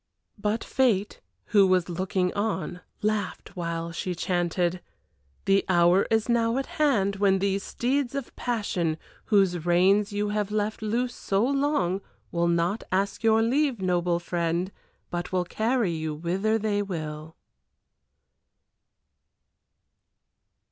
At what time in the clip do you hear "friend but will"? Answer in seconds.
14.17-15.45